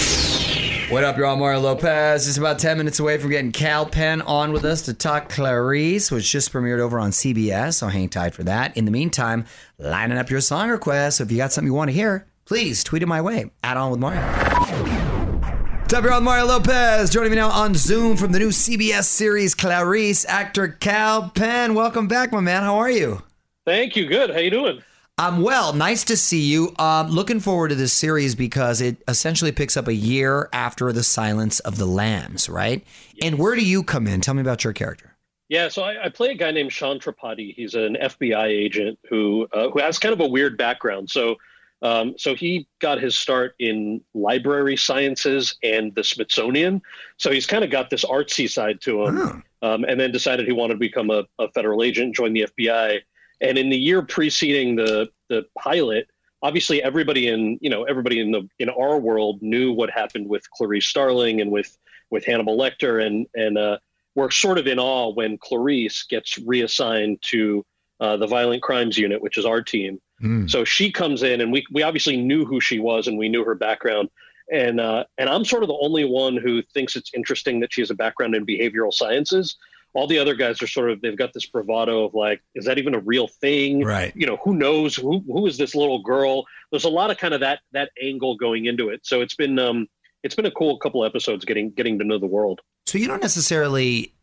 What 0.91 1.05
up, 1.05 1.17
y'all? 1.17 1.37
Mario 1.37 1.61
Lopez. 1.61 2.25
Just 2.25 2.37
about 2.37 2.59
10 2.59 2.77
minutes 2.77 2.99
away 2.99 3.17
from 3.17 3.29
getting 3.29 3.53
Kal 3.53 3.85
Penn 3.85 4.21
on 4.23 4.51
with 4.51 4.65
us 4.65 4.81
to 4.81 4.93
talk 4.93 5.29
Clarice, 5.29 6.11
which 6.11 6.29
just 6.29 6.51
premiered 6.51 6.79
over 6.79 6.99
on 6.99 7.11
CBS, 7.11 7.75
so 7.75 7.87
hang 7.87 8.09
tight 8.09 8.33
for 8.33 8.43
that. 8.43 8.75
In 8.75 8.83
the 8.83 8.91
meantime, 8.91 9.45
lining 9.77 10.17
up 10.17 10.29
your 10.29 10.41
song 10.41 10.69
requests. 10.69 11.15
So 11.15 11.23
if 11.23 11.31
you 11.31 11.37
got 11.37 11.53
something 11.53 11.67
you 11.67 11.73
want 11.73 11.87
to 11.91 11.93
hear, 11.93 12.27
please 12.43 12.83
tweet 12.83 13.03
it 13.03 13.05
my 13.05 13.21
way. 13.21 13.49
Add 13.63 13.77
on 13.77 13.91
with 13.91 14.01
Mario. 14.01 14.19
What's 14.19 15.93
up, 15.93 16.03
y'all? 16.03 16.19
Mario 16.19 16.47
Lopez. 16.47 17.09
Joining 17.09 17.31
me 17.31 17.37
now 17.37 17.51
on 17.51 17.73
Zoom 17.73 18.17
from 18.17 18.33
the 18.33 18.39
new 18.39 18.49
CBS 18.49 19.05
series 19.05 19.55
Clarice, 19.55 20.25
actor 20.25 20.67
Kal 20.67 21.31
Penn. 21.33 21.73
Welcome 21.73 22.09
back, 22.09 22.33
my 22.33 22.41
man. 22.41 22.63
How 22.63 22.79
are 22.79 22.91
you? 22.91 23.23
Thank 23.65 23.95
you. 23.95 24.07
Good. 24.07 24.31
How 24.31 24.39
you 24.39 24.49
doing? 24.49 24.83
Um, 25.17 25.41
well, 25.41 25.73
nice 25.73 26.03
to 26.05 26.17
see 26.17 26.41
you. 26.41 26.73
Um, 26.79 27.07
looking 27.07 27.39
forward 27.39 27.69
to 27.69 27.75
this 27.75 27.93
series 27.93 28.33
because 28.33 28.81
it 28.81 28.97
essentially 29.07 29.51
picks 29.51 29.77
up 29.77 29.87
a 29.87 29.93
year 29.93 30.49
after 30.51 30.91
the 30.91 31.03
Silence 31.03 31.59
of 31.59 31.77
the 31.77 31.85
Lambs, 31.85 32.49
right? 32.49 32.83
And 33.21 33.37
where 33.37 33.55
do 33.55 33.63
you 33.63 33.83
come 33.83 34.07
in? 34.07 34.21
Tell 34.21 34.33
me 34.33 34.41
about 34.41 34.63
your 34.63 34.73
character. 34.73 35.15
Yeah, 35.51 35.67
so 35.67 35.83
I, 35.83 36.05
I 36.05 36.09
play 36.09 36.29
a 36.29 36.33
guy 36.33 36.51
named 36.51 36.71
Shaan 36.71 36.97
Tripathi. 36.97 37.53
He's 37.53 37.75
an 37.75 37.97
FBI 38.01 38.45
agent 38.45 38.97
who 39.09 39.49
uh, 39.51 39.69
who 39.69 39.79
has 39.79 39.99
kind 39.99 40.13
of 40.13 40.21
a 40.21 40.27
weird 40.27 40.57
background. 40.57 41.09
So, 41.09 41.35
um, 41.81 42.15
so 42.17 42.33
he 42.33 42.69
got 42.79 43.01
his 43.01 43.17
start 43.17 43.53
in 43.59 44.01
library 44.13 44.77
sciences 44.77 45.57
and 45.61 45.93
the 45.93 46.05
Smithsonian. 46.05 46.81
So 47.17 47.31
he's 47.31 47.45
kind 47.45 47.65
of 47.65 47.69
got 47.69 47.89
this 47.89 48.05
artsy 48.05 48.49
side 48.49 48.79
to 48.81 49.03
him, 49.03 49.43
um, 49.61 49.83
and 49.83 49.99
then 49.99 50.13
decided 50.13 50.47
he 50.47 50.53
wanted 50.53 50.75
to 50.75 50.79
become 50.79 51.09
a, 51.09 51.25
a 51.37 51.51
federal 51.51 51.83
agent, 51.83 52.15
join 52.15 52.31
the 52.31 52.47
FBI. 52.57 53.01
And 53.41 53.57
in 53.57 53.69
the 53.69 53.77
year 53.77 54.01
preceding 54.01 54.75
the 54.75 55.09
the 55.29 55.45
pilot, 55.57 56.07
obviously 56.41 56.81
everybody 56.81 57.27
in 57.27 57.57
you 57.61 57.69
know 57.69 57.83
everybody 57.83 58.19
in 58.19 58.31
the 58.31 58.47
in 58.59 58.69
our 58.69 58.99
world 58.99 59.41
knew 59.41 59.71
what 59.71 59.89
happened 59.89 60.27
with 60.27 60.49
Clarice 60.51 60.87
Starling 60.87 61.41
and 61.41 61.51
with 61.51 61.77
with 62.09 62.25
Hannibal 62.25 62.57
Lecter, 62.57 63.05
and 63.05 63.27
and 63.35 63.57
uh, 63.57 63.77
we're 64.15 64.31
sort 64.31 64.57
of 64.57 64.67
in 64.67 64.79
awe 64.79 65.09
when 65.09 65.37
Clarice 65.37 66.03
gets 66.03 66.37
reassigned 66.39 67.21
to 67.23 67.65
uh, 67.99 68.17
the 68.17 68.27
Violent 68.27 68.61
Crimes 68.61 68.97
Unit, 68.97 69.21
which 69.21 69.37
is 69.37 69.45
our 69.45 69.61
team. 69.61 69.99
So 70.47 70.63
she 70.63 70.91
comes 70.91 71.23
in, 71.23 71.41
and 71.41 71.51
we 71.51 71.65
we 71.71 71.83
obviously 71.83 72.17
knew 72.17 72.45
who 72.45 72.59
she 72.59 72.79
was, 72.79 73.07
and 73.07 73.17
we 73.17 73.29
knew 73.29 73.43
her 73.43 73.55
background. 73.55 74.09
And 74.51 74.79
uh, 74.79 75.05
and 75.17 75.29
I'm 75.29 75.45
sort 75.45 75.63
of 75.63 75.69
the 75.69 75.79
only 75.81 76.05
one 76.05 76.37
who 76.37 76.61
thinks 76.73 76.95
it's 76.95 77.11
interesting 77.15 77.59
that 77.61 77.73
she 77.73 77.81
has 77.81 77.89
a 77.89 77.95
background 77.95 78.35
in 78.35 78.45
behavioral 78.45 78.93
sciences 78.93 79.55
all 79.93 80.07
the 80.07 80.19
other 80.19 80.35
guys 80.35 80.61
are 80.61 80.67
sort 80.67 80.89
of 80.89 81.01
they've 81.01 81.17
got 81.17 81.33
this 81.33 81.45
bravado 81.45 82.05
of 82.05 82.13
like 82.13 82.41
is 82.55 82.65
that 82.65 82.77
even 82.77 82.95
a 82.95 82.99
real 82.99 83.27
thing 83.27 83.83
right 83.83 84.13
you 84.15 84.25
know 84.25 84.37
who 84.43 84.53
knows 84.55 84.95
who 84.95 85.23
who 85.27 85.45
is 85.47 85.57
this 85.57 85.75
little 85.75 86.01
girl 86.01 86.45
there's 86.71 86.85
a 86.85 86.89
lot 86.89 87.11
of 87.11 87.17
kind 87.17 87.33
of 87.33 87.39
that 87.41 87.59
that 87.71 87.89
angle 88.01 88.35
going 88.35 88.65
into 88.65 88.89
it 88.89 89.01
so 89.03 89.21
it's 89.21 89.35
been 89.35 89.59
um 89.59 89.87
it's 90.23 90.35
been 90.35 90.45
a 90.45 90.51
cool 90.51 90.77
couple 90.77 91.03
episodes 91.05 91.45
getting 91.45 91.71
getting 91.71 91.99
to 91.99 92.05
know 92.05 92.17
the 92.17 92.27
world 92.27 92.61
So 92.85 92.97
you 92.97 93.07
don't 93.07 93.21
necessarily 93.21 94.13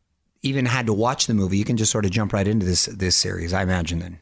even 0.43 0.67
had 0.67 0.87
to 0.87 0.93
watch 0.93 1.27
the 1.27 1.35
movie. 1.35 1.59
You 1.59 1.65
can 1.65 1.77
just 1.77 1.91
sort 1.91 2.05
of 2.05 2.11
jump 2.13 2.33
right 2.33 2.47
into 2.47 2.65
this 2.65 2.87
this 2.87 3.17
series, 3.17 3.53
I 3.53 3.63
imagine. 3.63 3.99
Then. 3.99 4.21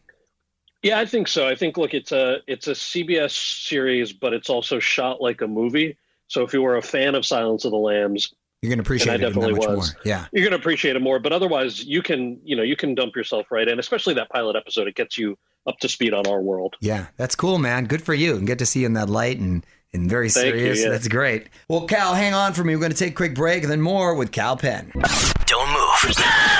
yeah 0.83 0.99
i 0.99 1.05
think 1.07 1.29
so 1.29 1.47
i 1.49 1.55
think 1.55 1.77
look 1.77 1.95
it's 1.95 2.13
a 2.13 2.39
it's 2.47 2.69
a 2.69 2.73
cbs 2.73 3.67
series 3.67 4.13
but 4.13 4.33
it's 4.33 4.49
also 4.49 4.79
shot 4.79 5.21
like 5.21 5.41
a 5.41 5.47
movie 5.47 5.97
so 6.29 6.43
if 6.43 6.53
you 6.53 6.63
were 6.63 6.77
a 6.77 6.83
fan 6.83 7.15
of 7.15 7.25
silence 7.25 7.65
of 7.65 7.71
the 7.73 7.79
lambs 7.79 8.35
You're 8.67 8.75
going 8.75 8.83
to 8.83 8.89
appreciate 8.89 9.15
it 9.15 9.21
even 9.21 9.35
that 9.35 9.41
definitely 9.41 9.67
much 9.67 9.77
was. 9.77 9.95
more. 9.95 10.03
Yeah. 10.05 10.27
you're 10.33 10.43
going 10.43 10.51
to 10.53 10.59
appreciate 10.59 10.97
it 10.97 11.03
more. 11.03 11.21
But 11.21 11.33
otherwise, 11.33 11.85
you 11.85 12.03
can, 12.03 12.41
you 12.43 12.57
know, 12.57 12.65
you 12.65 12.75
can 12.75 12.97
dump 12.97 13.15
yourself 13.15 13.47
right 13.53 13.69
in, 13.69 13.79
especially 13.79 14.15
that 14.15 14.29
pilot 14.31 14.57
episode. 14.57 14.89
It 14.89 14.97
gets 14.97 15.17
you 15.17 15.39
up 15.69 15.79
to 15.79 15.89
speed 15.89 16.13
on 16.13 16.27
our 16.27 16.41
world. 16.41 16.75
Yeah, 16.81 17.07
that's 17.17 17.37
cool, 17.37 17.59
man. 17.59 17.85
Good 17.85 18.03
for 18.03 18.15
you, 18.15 18.37
and 18.37 18.47
get 18.47 18.59
to 18.59 18.67
see 18.67 18.81
you 18.81 18.87
in 18.87 18.95
that 18.95 19.09
light 19.09 19.39
and 19.39 19.65
and 20.01 20.09
very 20.09 20.29
Thank 20.31 20.55
you, 20.55 20.61
serious. 20.61 20.83
yeah. 20.83 20.91
That's 20.91 21.09
great. 21.09 21.49
Well, 21.69 21.87
Kal, 21.87 22.15
hang 22.15 22.35
on 22.35 22.53
for 22.53 22.63
me. 22.65 22.75
We're 22.75 22.81
going 22.81 22.93
to 22.93 22.97
take 22.99 23.13
a 23.13 23.17
quick 23.17 23.35
break 23.35 23.63
and 23.63 23.71
then 23.73 23.81
more 23.81 24.15
with 24.15 24.31
Kal 24.33 24.57
Penn. 24.57 24.93
Don't 25.47 25.69
move. 25.73 26.15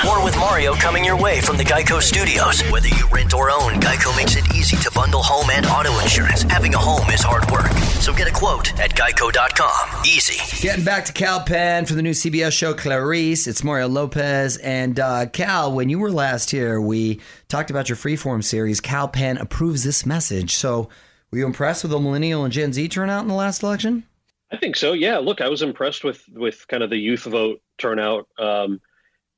More 0.05 0.23
with 0.23 0.37
Mario 0.37 0.73
coming 0.73 1.03
your 1.03 1.17
way 1.21 1.41
from 1.41 1.57
the 1.57 1.63
Geico 1.63 2.01
Studios. 2.01 2.61
Whether 2.71 2.87
you 2.87 3.07
rent 3.11 3.33
or 3.33 3.49
own, 3.51 3.73
Geico 3.81 4.15
makes 4.15 4.35
it 4.37 4.45
easy 4.55 4.77
to 4.77 4.91
bundle 4.95 5.21
home 5.21 5.49
and 5.51 5.65
auto 5.65 5.97
insurance. 5.99 6.43
Having 6.43 6.73
a 6.73 6.77
home 6.77 7.09
is 7.09 7.21
hard 7.21 7.49
work. 7.51 7.71
So 8.01 8.13
get 8.13 8.27
a 8.27 8.31
quote 8.31 8.77
at 8.79 8.91
geico.com. 8.95 10.03
Easy. 10.05 10.65
Getting 10.65 10.85
back 10.85 11.05
to 11.05 11.13
Kal 11.13 11.41
Penn 11.41 11.85
for 11.85 11.93
the 11.95 12.01
new 12.01 12.11
CBS 12.11 12.53
show 12.53 12.73
Clarice. 12.73 13.45
It's 13.47 13.63
Mario 13.63 13.87
Lopez 13.89 14.57
and 14.57 14.99
uh, 14.99 15.25
Kal. 15.27 15.73
When 15.73 15.89
you 15.89 15.99
were 15.99 16.11
last 16.11 16.49
here, 16.51 16.79
we 16.79 17.19
talked 17.49 17.69
about 17.69 17.89
your 17.89 17.97
Freeform 17.97 18.43
series. 18.43 18.79
Kal 18.79 19.07
Penn 19.09 19.37
approves 19.37 19.83
this 19.83 20.05
message. 20.05 20.53
So 20.55 20.89
Were 21.31 21.39
you 21.39 21.45
impressed 21.45 21.83
with 21.83 21.91
the 21.91 21.99
millennial 21.99 22.43
and 22.43 22.53
Gen 22.53 22.73
Z 22.73 22.87
turnout 22.89 23.21
in 23.21 23.27
the 23.27 23.33
last 23.33 23.63
election? 23.63 24.03
I 24.51 24.57
think 24.57 24.75
so. 24.75 24.93
Yeah. 24.93 25.17
Look, 25.17 25.41
I 25.41 25.49
was 25.49 25.61
impressed 25.61 26.03
with 26.03 26.23
with 26.29 26.67
kind 26.67 26.83
of 26.83 26.89
the 26.89 26.97
youth 26.97 27.23
vote 27.23 27.61
turnout. 27.77 28.27
Um, 28.39 28.79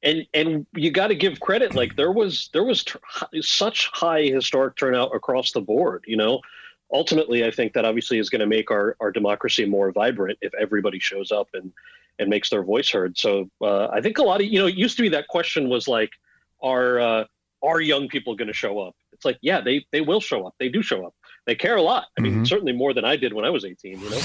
and 0.04 0.26
and 0.34 0.66
you 0.76 0.92
got 0.92 1.08
to 1.08 1.16
give 1.16 1.40
credit. 1.40 1.76
Like 1.76 1.96
there 1.96 2.12
was 2.12 2.50
there 2.54 2.64
was 2.64 2.86
such 3.42 3.88
high 3.88 4.24
historic 4.24 4.76
turnout 4.76 5.16
across 5.16 5.52
the 5.52 5.62
board. 5.62 6.04
You 6.08 6.18
know, 6.18 6.42
ultimately, 6.92 7.46
I 7.46 7.52
think 7.52 7.74
that 7.74 7.86
obviously 7.86 8.20
is 8.20 8.30
going 8.30 8.42
to 8.42 8.48
make 8.48 8.72
our 8.72 8.96
our 9.00 9.12
democracy 9.12 9.66
more 9.66 9.92
vibrant 9.92 10.38
if 10.42 10.54
everybody 10.54 11.00
shows 11.00 11.32
up 11.32 11.50
and 11.54 11.72
and 12.20 12.30
makes 12.30 12.50
their 12.50 12.64
voice 12.64 12.90
heard. 12.90 13.18
So 13.18 13.50
uh, 13.62 13.88
I 13.88 14.02
think 14.02 14.18
a 14.18 14.24
lot 14.24 14.42
of 14.42 14.48
you 14.48 14.60
know, 14.60 14.68
it 14.68 14.76
used 14.76 14.98
to 14.98 15.02
be 15.02 15.10
that 15.10 15.28
question 15.28 15.70
was 15.70 15.88
like, 15.88 16.12
are 16.62 17.00
uh, 17.00 17.24
are 17.64 17.82
young 17.82 18.08
people 18.08 18.36
going 18.36 18.48
to 18.48 18.54
show 18.54 18.80
up? 18.80 18.96
It's 19.12 19.26
like, 19.26 19.38
yeah, 19.42 19.60
they 19.60 19.86
they 19.92 20.02
will 20.02 20.22
show 20.22 20.46
up. 20.46 20.56
They 20.60 20.70
do 20.70 20.82
show 20.82 21.06
up. 21.06 21.14
They 21.50 21.56
care 21.56 21.78
a 21.78 21.82
lot. 21.82 22.06
I 22.16 22.22
mean, 22.22 22.44
Mhm. 22.44 22.48
certainly 22.48 22.74
more 22.74 22.94
than 22.94 23.04
I 23.04 23.16
did 23.16 23.34
when 23.34 23.44
I 23.44 23.50
was 23.50 23.66
18. 23.66 24.00
You 24.00 24.10
know. 24.12 24.20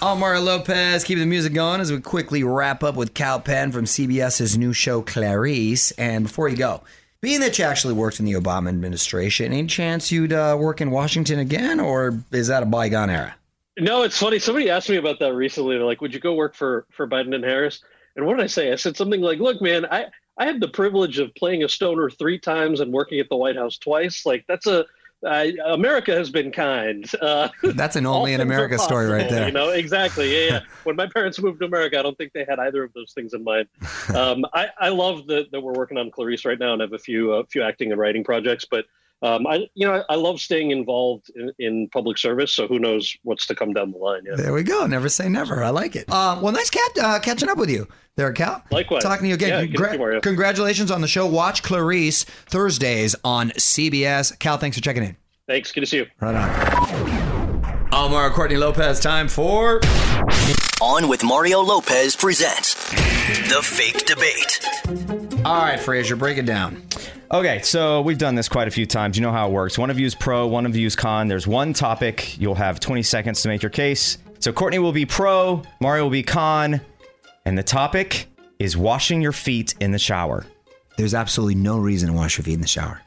Omar 0.00 0.38
Lopez, 0.38 1.02
keep 1.02 1.18
the 1.18 1.26
music 1.26 1.52
going 1.52 1.80
as 1.80 1.90
we 1.90 2.00
quickly 2.00 2.44
wrap 2.44 2.84
up 2.84 2.94
with 2.94 3.12
Kal 3.12 3.40
Penn 3.40 3.72
from 3.72 3.86
CBS's 3.86 4.56
new 4.56 4.72
show 4.72 5.02
Clarice. 5.02 5.90
And 5.98 6.26
before 6.26 6.48
you 6.48 6.56
go, 6.56 6.82
being 7.20 7.40
that 7.40 7.58
you 7.58 7.64
actually 7.64 7.94
worked 7.94 8.20
in 8.20 8.24
the 8.24 8.34
Obama 8.34 8.68
administration, 8.68 9.52
any 9.52 9.66
chance 9.66 10.12
you'd 10.12 10.32
uh, 10.32 10.56
work 10.60 10.80
in 10.80 10.92
Washington 10.92 11.40
again, 11.40 11.80
or 11.80 12.20
is 12.30 12.46
that 12.46 12.62
a 12.62 12.66
bygone 12.66 13.10
era? 13.10 13.34
No, 13.76 14.04
it's 14.04 14.16
funny. 14.16 14.38
Somebody 14.38 14.70
asked 14.70 14.88
me 14.90 14.96
about 14.96 15.18
that 15.18 15.34
recently. 15.34 15.76
They're 15.76 15.84
like, 15.84 16.00
"Would 16.00 16.14
you 16.14 16.20
go 16.20 16.34
work 16.34 16.54
for 16.54 16.86
for 16.92 17.08
Biden 17.08 17.34
and 17.34 17.42
Harris?" 17.42 17.82
And 18.14 18.26
what 18.26 18.36
did 18.36 18.44
I 18.44 18.46
say? 18.46 18.70
I 18.70 18.76
said 18.76 18.96
something 18.96 19.20
like, 19.22 19.40
"Look, 19.40 19.60
man, 19.60 19.86
I 19.86 20.06
I 20.38 20.46
had 20.46 20.60
the 20.60 20.68
privilege 20.68 21.18
of 21.18 21.34
playing 21.34 21.64
a 21.64 21.68
stoner 21.68 22.08
three 22.10 22.38
times 22.38 22.78
and 22.78 22.92
working 22.92 23.18
at 23.18 23.28
the 23.28 23.36
White 23.36 23.56
House 23.56 23.76
twice. 23.76 24.24
Like 24.24 24.44
that's 24.48 24.68
a 24.68 24.86
uh, 25.24 25.46
America 25.66 26.12
has 26.14 26.30
been 26.30 26.50
kind. 26.50 27.10
Uh, 27.20 27.48
That's 27.62 27.96
an 27.96 28.06
only 28.06 28.32
in 28.32 28.40
America 28.48 28.78
story 28.78 29.06
right 29.06 29.28
there. 29.28 29.46
You 29.46 29.52
know 29.52 29.70
exactly. 29.70 30.32
Yeah, 30.32 30.52
yeah. 30.52 30.60
when 30.84 30.96
my 30.96 31.06
parents 31.06 31.40
moved 31.40 31.60
to 31.60 31.66
America, 31.66 31.98
I 31.98 32.02
don't 32.02 32.16
think 32.16 32.32
they 32.32 32.44
had 32.48 32.58
either 32.58 32.82
of 32.82 32.92
those 32.92 33.12
things 33.12 33.34
in 33.34 33.44
mind. 33.44 33.68
Um, 34.10 34.44
I 34.54 34.68
I 34.78 34.88
love 34.88 35.26
that 35.28 35.52
that 35.52 35.60
we're 35.60 35.72
working 35.72 35.96
on 35.96 36.10
Clarice 36.10 36.44
right 36.44 36.58
now 36.58 36.72
and 36.72 36.82
have 36.82 36.92
a 36.92 36.98
few 36.98 37.32
a 37.32 37.44
few 37.46 37.62
acting 37.62 37.92
and 37.92 38.00
writing 38.00 38.24
projects, 38.24 38.66
but. 38.68 38.86
Um, 39.22 39.46
I, 39.46 39.68
you 39.74 39.86
know, 39.86 40.02
I, 40.08 40.14
I 40.14 40.16
love 40.16 40.40
staying 40.40 40.70
involved 40.70 41.30
in, 41.34 41.52
in 41.58 41.88
public 41.90 42.16
service. 42.16 42.52
So 42.54 42.66
who 42.66 42.78
knows 42.78 43.16
what's 43.22 43.46
to 43.46 43.54
come 43.54 43.72
down 43.72 43.92
the 43.92 43.98
line? 43.98 44.22
Yeah. 44.24 44.36
There 44.36 44.52
we 44.52 44.62
go. 44.62 44.86
Never 44.86 45.08
say 45.08 45.28
never. 45.28 45.62
I 45.62 45.70
like 45.70 45.94
it. 45.94 46.06
Uh, 46.08 46.38
well, 46.42 46.52
nice 46.52 46.70
cat 46.70 46.90
uh, 47.00 47.18
catching 47.20 47.48
up 47.48 47.58
with 47.58 47.70
you 47.70 47.86
there, 48.16 48.32
Kal. 48.32 48.62
Likewise. 48.70 49.02
Talking 49.02 49.24
to 49.24 49.28
you 49.28 49.34
again. 49.34 49.48
Yeah, 49.48 49.66
good 49.66 49.90
to 49.90 49.98
see 49.98 50.14
you, 50.14 50.20
congratulations 50.20 50.90
on 50.90 51.00
the 51.00 51.08
show. 51.08 51.26
Watch 51.26 51.62
Clarice 51.62 52.24
Thursdays 52.24 53.14
on 53.24 53.50
CBS. 53.50 54.38
Kal, 54.38 54.56
thanks 54.56 54.76
for 54.76 54.82
checking 54.82 55.02
in. 55.02 55.16
Thanks. 55.46 55.72
Good 55.72 55.80
to 55.80 55.86
see 55.86 55.98
you. 55.98 56.06
Right 56.20 56.34
on. 56.34 57.88
Omar 57.92 58.30
Courtney 58.30 58.56
Lopez, 58.56 59.00
time 59.00 59.28
for. 59.28 59.80
On 60.80 61.08
with 61.08 61.22
Mario 61.22 61.60
Lopez 61.60 62.16
presents 62.16 62.74
The 63.50 63.60
Fake 63.62 64.06
Debate. 64.06 65.19
All 65.44 65.56
right, 65.56 65.80
Frazier, 65.80 66.16
break 66.16 66.36
it 66.36 66.44
down. 66.44 66.82
Okay, 67.32 67.62
so 67.62 68.02
we've 68.02 68.18
done 68.18 68.34
this 68.34 68.46
quite 68.46 68.68
a 68.68 68.70
few 68.70 68.84
times. 68.84 69.16
You 69.16 69.22
know 69.22 69.32
how 69.32 69.48
it 69.48 69.52
works. 69.52 69.78
One 69.78 69.88
of 69.88 69.98
you 69.98 70.04
is 70.04 70.14
pro, 70.14 70.46
one 70.46 70.66
of 70.66 70.76
you 70.76 70.86
is 70.86 70.94
con. 70.94 71.28
There's 71.28 71.46
one 71.46 71.72
topic. 71.72 72.38
You'll 72.38 72.56
have 72.56 72.78
20 72.78 73.02
seconds 73.02 73.40
to 73.42 73.48
make 73.48 73.62
your 73.62 73.70
case. 73.70 74.18
So 74.38 74.52
Courtney 74.52 74.78
will 74.78 74.92
be 74.92 75.06
pro, 75.06 75.62
Mario 75.80 76.04
will 76.04 76.10
be 76.10 76.22
con, 76.22 76.82
and 77.46 77.56
the 77.56 77.62
topic 77.62 78.26
is 78.58 78.76
washing 78.76 79.22
your 79.22 79.32
feet 79.32 79.74
in 79.80 79.92
the 79.92 79.98
shower. 79.98 80.44
There's 80.98 81.14
absolutely 81.14 81.54
no 81.54 81.78
reason 81.78 82.10
to 82.10 82.14
wash 82.14 82.36
your 82.36 82.44
feet 82.44 82.54
in 82.54 82.60
the 82.60 82.66
shower. 82.66 83.00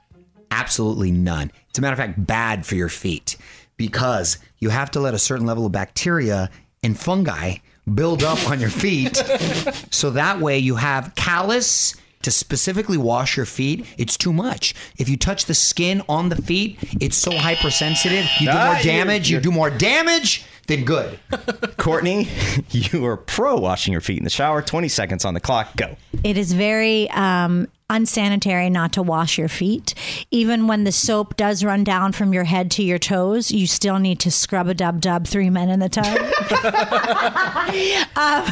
Absolutely 0.49 1.11
none. 1.11 1.51
It's 1.69 1.77
a 1.77 1.81
matter 1.83 1.93
of 1.93 1.99
fact 1.99 2.25
bad 2.25 2.65
for 2.65 2.73
your 2.73 2.89
feet 2.89 3.37
because 3.77 4.39
you 4.57 4.69
have 4.69 4.89
to 4.91 4.99
let 4.99 5.13
a 5.13 5.19
certain 5.19 5.45
level 5.45 5.67
of 5.67 5.71
bacteria 5.71 6.49
and 6.83 6.99
fungi 6.99 7.57
build 7.93 8.23
up 8.23 8.49
on 8.49 8.59
your 8.59 8.69
feet. 8.71 9.17
so 9.91 10.09
that 10.11 10.39
way 10.39 10.57
you 10.57 10.75
have 10.75 11.13
callus 11.15 11.95
to 12.23 12.31
specifically 12.31 12.97
wash 12.97 13.37
your 13.37 13.45
feet. 13.45 13.85
It's 13.97 14.17
too 14.17 14.33
much. 14.33 14.73
If 14.97 15.07
you 15.09 15.17
touch 15.17 15.45
the 15.45 15.53
skin 15.53 16.01
on 16.09 16.29
the 16.29 16.41
feet, 16.41 16.77
it's 16.99 17.17
so 17.17 17.31
hypersensitive. 17.31 18.25
You 18.39 18.47
do 18.47 18.53
more 18.53 18.75
damage. 18.81 19.29
You 19.29 19.39
do 19.39 19.51
more 19.51 19.69
damage 19.69 20.45
than 20.67 20.85
good. 20.85 21.19
Courtney, 21.77 22.27
you 22.69 23.05
are 23.05 23.17
pro 23.17 23.57
washing 23.57 23.91
your 23.91 24.01
feet 24.01 24.17
in 24.17 24.23
the 24.23 24.29
shower. 24.29 24.61
20 24.61 24.87
seconds 24.87 25.25
on 25.25 25.33
the 25.33 25.39
clock. 25.39 25.75
Go. 25.75 25.95
It 26.23 26.37
is 26.37 26.53
very 26.53 27.09
um, 27.11 27.67
unsanitary 27.89 28.69
not 28.69 28.93
to 28.93 29.01
wash 29.01 29.37
your 29.37 29.49
feet. 29.49 29.93
Even 30.31 30.67
when 30.67 30.83
the 30.83 30.91
soap 30.91 31.35
does 31.35 31.63
run 31.63 31.83
down 31.83 32.11
from 32.11 32.33
your 32.33 32.43
head 32.43 32.71
to 32.71 32.83
your 32.83 32.99
toes, 32.99 33.51
you 33.51 33.67
still 33.67 33.99
need 33.99 34.19
to 34.21 34.31
scrub 34.31 34.67
a 34.67 34.73
dub 34.73 35.01
dub 35.01 35.27
three 35.27 35.49
men 35.49 35.69
in 35.69 35.79
the 35.79 35.89
tub. 35.89 36.05
um, 38.15 38.43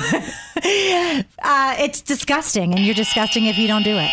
uh, 1.44 1.76
it's 1.80 2.02
disgusting, 2.02 2.74
and 2.74 2.86
you're 2.86 2.96
disgusting 2.96 3.46
if 3.46 3.58
you 3.58 3.68
don't 3.68 3.84
do 3.84 3.98
it. 3.98 4.12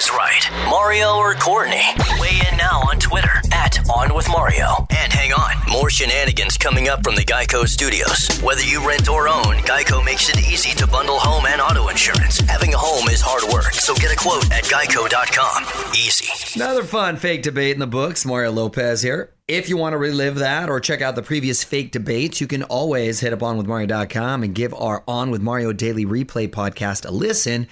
Is 0.00 0.10
right, 0.12 0.48
Mario 0.70 1.16
or 1.16 1.34
Courtney? 1.34 1.84
Weigh 2.18 2.40
in 2.50 2.56
now 2.56 2.80
on 2.88 2.98
Twitter 2.98 3.42
at 3.52 3.78
On 3.90 4.14
With 4.14 4.26
Mario. 4.30 4.86
And 4.88 5.12
hang 5.12 5.34
on, 5.34 5.52
more 5.70 5.90
shenanigans 5.90 6.56
coming 6.56 6.88
up 6.88 7.04
from 7.04 7.16
the 7.16 7.24
Geico 7.24 7.66
Studios. 7.66 8.40
Whether 8.40 8.62
you 8.62 8.86
rent 8.86 9.10
or 9.10 9.28
own, 9.28 9.56
Geico 9.68 10.02
makes 10.02 10.30
it 10.30 10.38
easy 10.38 10.74
to 10.76 10.86
bundle 10.86 11.18
home 11.18 11.44
and 11.44 11.60
auto 11.60 11.88
insurance. 11.88 12.40
Having 12.40 12.72
a 12.72 12.78
home 12.78 13.10
is 13.10 13.20
hard 13.20 13.52
work, 13.52 13.74
so 13.74 13.94
get 13.94 14.10
a 14.10 14.16
quote 14.16 14.50
at 14.50 14.64
geico.com. 14.64 15.92
Easy. 15.94 16.58
Another 16.58 16.82
fun 16.82 17.16
fake 17.16 17.42
debate 17.42 17.74
in 17.74 17.80
the 17.80 17.86
books. 17.86 18.24
Mario 18.24 18.52
Lopez 18.52 19.02
here. 19.02 19.34
If 19.48 19.68
you 19.68 19.76
want 19.76 19.92
to 19.92 19.98
relive 19.98 20.36
that 20.36 20.70
or 20.70 20.80
check 20.80 21.02
out 21.02 21.14
the 21.14 21.22
previous 21.22 21.62
fake 21.62 21.92
debates, 21.92 22.40
you 22.40 22.46
can 22.46 22.62
always 22.62 23.20
hit 23.20 23.34
up 23.34 23.40
onwithmario.com 23.40 24.44
and 24.44 24.54
give 24.54 24.72
our 24.72 25.04
On 25.06 25.30
with 25.30 25.42
Mario 25.42 25.74
Daily 25.74 26.06
Replay 26.06 26.48
podcast 26.48 27.04
a 27.04 27.10
listen. 27.10 27.68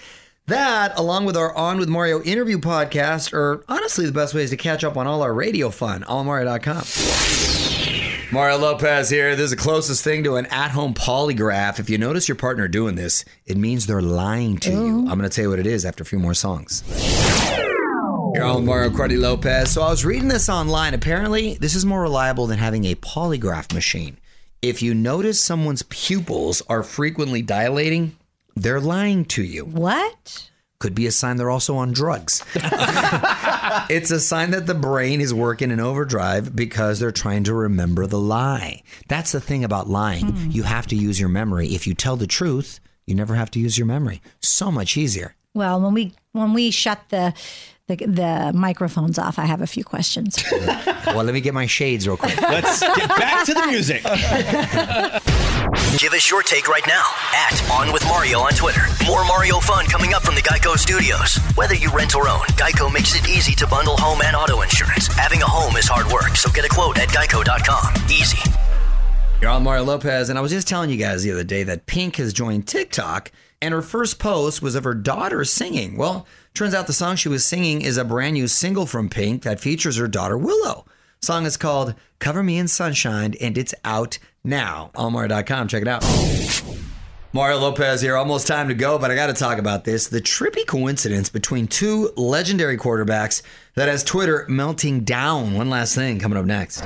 That, 0.48 0.98
along 0.98 1.26
with 1.26 1.36
our 1.36 1.54
On 1.54 1.78
with 1.78 1.90
Mario 1.90 2.22
interview 2.22 2.56
podcast, 2.56 3.34
are 3.34 3.62
honestly 3.68 4.06
the 4.06 4.12
best 4.12 4.32
ways 4.32 4.48
to 4.48 4.56
catch 4.56 4.82
up 4.82 4.96
on 4.96 5.06
all 5.06 5.20
our 5.20 5.34
radio 5.34 5.68
fun. 5.68 6.04
OnWithMario.com. 6.04 8.32
Mario 8.32 8.56
Lopez 8.56 9.10
here. 9.10 9.36
This 9.36 9.44
is 9.44 9.50
the 9.50 9.56
closest 9.56 10.02
thing 10.02 10.24
to 10.24 10.36
an 10.36 10.46
at 10.46 10.70
home 10.70 10.94
polygraph. 10.94 11.78
If 11.78 11.90
you 11.90 11.98
notice 11.98 12.28
your 12.28 12.36
partner 12.36 12.66
doing 12.66 12.94
this, 12.94 13.26
it 13.44 13.58
means 13.58 13.86
they're 13.86 14.00
lying 14.00 14.56
to 14.60 14.70
you. 14.70 15.00
Oh. 15.00 15.10
I'm 15.10 15.18
going 15.18 15.22
to 15.22 15.28
tell 15.28 15.42
you 15.42 15.50
what 15.50 15.58
it 15.58 15.66
is 15.66 15.84
after 15.84 16.00
a 16.00 16.06
few 16.06 16.18
more 16.18 16.32
songs. 16.32 16.82
You're 18.34 18.44
on 18.44 18.64
Mario 18.64 18.88
Courtney 18.88 19.18
Lopez. 19.18 19.72
So 19.72 19.82
I 19.82 19.90
was 19.90 20.06
reading 20.06 20.28
this 20.28 20.48
online. 20.48 20.94
Apparently, 20.94 21.56
this 21.56 21.74
is 21.74 21.84
more 21.84 22.00
reliable 22.00 22.46
than 22.46 22.58
having 22.58 22.86
a 22.86 22.94
polygraph 22.94 23.74
machine. 23.74 24.16
If 24.62 24.80
you 24.80 24.94
notice 24.94 25.42
someone's 25.42 25.82
pupils 25.82 26.62
are 26.70 26.82
frequently 26.82 27.42
dilating, 27.42 28.16
they're 28.62 28.80
lying 28.80 29.24
to 29.26 29.42
you. 29.42 29.64
What? 29.64 30.50
Could 30.80 30.94
be 30.94 31.06
a 31.06 31.12
sign 31.12 31.36
they're 31.36 31.50
also 31.50 31.76
on 31.76 31.92
drugs. 31.92 32.44
it's 32.54 34.12
a 34.12 34.20
sign 34.20 34.52
that 34.52 34.66
the 34.66 34.74
brain 34.74 35.20
is 35.20 35.34
working 35.34 35.72
in 35.72 35.80
overdrive 35.80 36.54
because 36.54 37.00
they're 37.00 37.10
trying 37.10 37.44
to 37.44 37.54
remember 37.54 38.06
the 38.06 38.18
lie. 38.18 38.82
That's 39.08 39.32
the 39.32 39.40
thing 39.40 39.64
about 39.64 39.88
lying. 39.88 40.26
Hmm. 40.26 40.50
You 40.50 40.62
have 40.62 40.86
to 40.88 40.96
use 40.96 41.18
your 41.18 41.28
memory. 41.28 41.68
If 41.68 41.86
you 41.88 41.94
tell 41.94 42.16
the 42.16 42.28
truth, 42.28 42.78
you 43.06 43.14
never 43.14 43.34
have 43.34 43.50
to 43.52 43.58
use 43.58 43.76
your 43.76 43.86
memory. 43.86 44.22
So 44.40 44.70
much 44.70 44.96
easier. 44.96 45.34
Well, 45.54 45.80
when 45.80 45.94
we 45.94 46.12
when 46.32 46.52
we 46.52 46.70
shut 46.70 47.00
the 47.08 47.34
the, 47.88 47.96
the 47.96 48.52
microphones 48.54 49.18
off, 49.18 49.38
I 49.38 49.46
have 49.46 49.62
a 49.62 49.66
few 49.66 49.82
questions. 49.82 50.36
well, 51.06 51.24
let 51.24 51.32
me 51.32 51.40
get 51.40 51.54
my 51.54 51.66
shades 51.66 52.06
real 52.06 52.18
quick. 52.18 52.38
Let's 52.40 52.80
get 52.80 53.08
back 53.08 53.46
to 53.46 53.54
the 53.54 53.66
music. 53.66 54.02
Give 55.96 56.12
us 56.12 56.30
your 56.30 56.42
take 56.42 56.68
right 56.68 56.86
now 56.86 57.02
at 57.32 57.70
On 57.70 57.92
With 57.92 58.04
Mario 58.04 58.40
on 58.40 58.52
Twitter. 58.52 58.82
More 59.06 59.24
Mario 59.24 59.58
fun 59.58 59.86
coming 59.86 60.12
up 60.12 60.22
from 60.22 60.34
the 60.34 60.42
Geico 60.42 60.76
Studios. 60.76 61.36
Whether 61.56 61.74
you 61.74 61.90
rent 61.90 62.14
or 62.14 62.28
own, 62.28 62.44
Geico 62.56 62.92
makes 62.92 63.16
it 63.16 63.26
easy 63.26 63.54
to 63.54 63.66
bundle 63.66 63.96
home 63.96 64.20
and 64.22 64.36
auto 64.36 64.60
insurance. 64.60 65.06
Having 65.06 65.40
a 65.42 65.46
home 65.46 65.76
is 65.76 65.88
hard 65.88 66.06
work, 66.12 66.36
so 66.36 66.50
get 66.50 66.66
a 66.66 66.68
quote 66.68 66.98
at 66.98 67.08
geico.com. 67.08 67.94
Easy. 68.10 68.38
You're 69.40 69.50
on 69.50 69.62
Mario 69.62 69.84
Lopez, 69.84 70.28
and 70.28 70.38
I 70.38 70.42
was 70.42 70.52
just 70.52 70.68
telling 70.68 70.90
you 70.90 70.98
guys 70.98 71.22
the 71.22 71.32
other 71.32 71.42
day 71.42 71.62
that 71.62 71.86
Pink 71.86 72.16
has 72.16 72.34
joined 72.34 72.68
TikTok, 72.68 73.32
and 73.62 73.72
her 73.72 73.82
first 73.82 74.18
post 74.18 74.60
was 74.60 74.74
of 74.74 74.84
her 74.84 74.94
daughter 74.94 75.42
singing. 75.42 75.96
Well, 75.96 76.26
turns 76.52 76.74
out 76.74 76.86
the 76.86 76.92
song 76.92 77.16
she 77.16 77.30
was 77.30 77.46
singing 77.46 77.80
is 77.80 77.96
a 77.96 78.04
brand 78.04 78.34
new 78.34 78.46
single 78.46 78.84
from 78.84 79.08
Pink 79.08 79.42
that 79.44 79.58
features 79.58 79.96
her 79.96 80.06
daughter 80.06 80.36
Willow. 80.36 80.84
Song 81.22 81.46
is 81.46 81.56
called 81.56 81.94
Cover 82.20 82.42
Me 82.42 82.58
in 82.58 82.68
Sunshine, 82.68 83.34
and 83.40 83.58
it's 83.58 83.74
out 83.84 84.18
now 84.48 84.90
on 84.94 85.12
Mario.com. 85.12 85.68
Check 85.68 85.82
it 85.82 85.88
out. 85.88 86.04
Mario 87.32 87.58
Lopez 87.58 88.00
here. 88.00 88.16
Almost 88.16 88.46
time 88.46 88.68
to 88.68 88.74
go, 88.74 88.98
but 88.98 89.10
I 89.10 89.14
got 89.14 89.26
to 89.26 89.34
talk 89.34 89.58
about 89.58 89.84
this. 89.84 90.08
The 90.08 90.20
trippy 90.20 90.66
coincidence 90.66 91.28
between 91.28 91.68
two 91.68 92.10
legendary 92.16 92.78
quarterbacks 92.78 93.42
that 93.74 93.88
has 93.88 94.02
Twitter 94.02 94.46
melting 94.48 95.00
down. 95.04 95.54
One 95.54 95.68
last 95.68 95.94
thing 95.94 96.18
coming 96.18 96.38
up 96.38 96.46
next. 96.46 96.84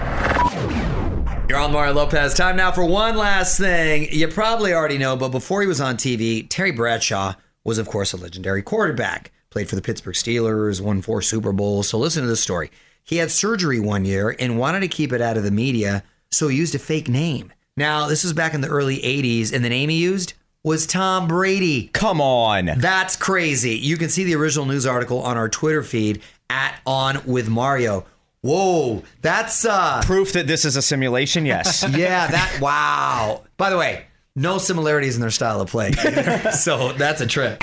You're 1.49 1.61
on 1.61 1.73
Mario 1.73 1.93
Lopez. 1.93 2.35
Time 2.35 2.57
now 2.57 2.73
for 2.73 2.85
one 2.85 3.17
last 3.17 3.59
thing. 3.59 4.09
You 4.11 4.27
probably 4.27 4.73
already 4.73 4.99
know, 4.99 5.17
but 5.17 5.29
before 5.29 5.61
he 5.61 5.67
was 5.67 5.81
on 5.81 5.97
TV, 5.97 6.47
Terry 6.49 6.73
Bradshaw 6.73 7.35
was, 7.63 7.79
of 7.79 7.89
course, 7.89 8.13
a 8.13 8.17
legendary 8.17 8.63
quarterback. 8.63 9.31
Played 9.51 9.69
for 9.69 9.77
the 9.77 9.83
Pittsburgh 9.83 10.15
Steelers, 10.15 10.81
won 10.81 11.03
four 11.03 11.23
Super 11.23 11.53
Bowls. 11.53 11.89
So 11.89 11.99
listen 11.99 12.23
to 12.23 12.29
this 12.29 12.43
story. 12.43 12.71
He 13.05 13.19
had 13.19 13.31
surgery 13.31 13.79
one 13.79 14.05
year 14.05 14.35
and 14.39 14.59
wanted 14.59 14.81
to 14.81 14.89
keep 14.89 15.13
it 15.13 15.21
out 15.21 15.37
of 15.37 15.45
the 15.45 15.51
media, 15.51 16.03
so 16.33 16.49
he 16.49 16.57
used 16.57 16.75
a 16.75 16.79
fake 16.79 17.09
name. 17.09 17.53
Now, 17.77 18.09
this 18.09 18.25
was 18.25 18.33
back 18.33 18.55
in 18.55 18.61
the 18.61 18.69
early 18.69 18.99
80s, 18.99 19.53
and 19.53 19.65
the 19.65 19.69
name 19.69 19.89
he 19.89 19.97
used 19.97 20.35
was 20.65 20.87
Tom 20.87 21.27
Brady. 21.27 21.89
Come 21.93 22.21
on. 22.21 22.67
That's 22.77 23.17
crazy. 23.17 23.77
You 23.77 23.97
can 23.97 24.09
see 24.09 24.25
the 24.25 24.35
original 24.35 24.67
news 24.67 24.87
article 24.87 25.21
on 25.23 25.37
our 25.37 25.49
Twitter 25.49 25.83
feed 25.83 26.23
at 26.51 26.79
On 26.87 27.23
With 27.27 27.49
Mario. 27.49 28.05
Whoa, 28.43 29.05
that's 29.21 29.65
uh 29.65 30.03
Proof 30.05 30.33
that 30.33 30.49
this 30.49 30.65
is 30.65 30.75
a 30.75 30.83
simulation, 30.83 31.47
yes. 31.47 31.85
yeah, 31.91 32.27
that 32.27 32.59
wow. 32.61 33.43
By 33.57 33.71
the 33.71 33.79
way, 33.79 34.07
no 34.35 34.59
similarities 34.59 35.15
in 35.15 35.21
their 35.21 35.31
style 35.31 35.61
of 35.61 35.71
play. 35.71 35.93
so 36.53 36.93
that's 36.93 37.21
a 37.21 37.27
trick. 37.27 37.63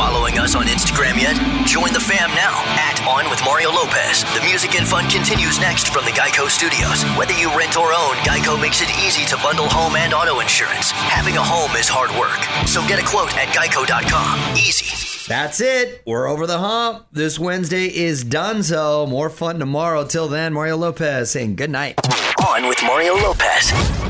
Following 0.00 0.38
us 0.38 0.56
on 0.56 0.64
Instagram 0.64 1.20
yet? 1.20 1.36
Join 1.66 1.92
the 1.92 2.00
fam 2.00 2.30
now 2.30 2.64
at 2.80 3.04
On 3.06 3.28
with 3.28 3.38
Mario 3.44 3.68
Lopez. 3.68 4.24
The 4.32 4.40
music 4.48 4.74
and 4.74 4.88
fun 4.88 5.04
continues 5.10 5.60
next 5.60 5.92
from 5.92 6.06
the 6.06 6.10
Geico 6.12 6.48
Studios. 6.48 7.04
Whether 7.18 7.34
you 7.34 7.50
rent 7.50 7.76
or 7.76 7.92
own, 7.92 8.16
Geico 8.24 8.58
makes 8.58 8.80
it 8.80 8.88
easy 9.04 9.26
to 9.26 9.36
bundle 9.42 9.68
home 9.68 9.96
and 9.96 10.14
auto 10.14 10.40
insurance. 10.40 10.90
Having 10.90 11.36
a 11.36 11.42
home 11.44 11.76
is 11.76 11.86
hard 11.86 12.08
work, 12.18 12.40
so 12.66 12.80
get 12.88 12.98
a 12.98 13.04
quote 13.04 13.36
at 13.36 13.48
geico.com. 13.48 14.56
Easy. 14.56 14.88
That's 15.28 15.60
it. 15.60 16.02
We're 16.06 16.28
over 16.28 16.46
the 16.46 16.60
hump. 16.60 17.06
This 17.12 17.38
Wednesday 17.38 17.94
is 17.94 18.24
done. 18.24 18.62
So 18.62 19.06
more 19.06 19.28
fun 19.28 19.58
tomorrow. 19.58 20.06
Till 20.06 20.28
then, 20.28 20.54
Mario 20.54 20.78
Lopez 20.78 21.30
saying 21.30 21.56
good 21.56 21.68
night. 21.68 22.00
On 22.48 22.66
with 22.66 22.82
Mario 22.84 23.16
Lopez. 23.16 24.09